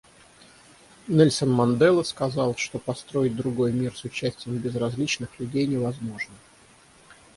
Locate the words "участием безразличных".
4.03-5.37